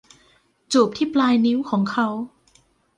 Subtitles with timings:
[0.73, 2.07] จูบที่ปลายนิ้วของเขา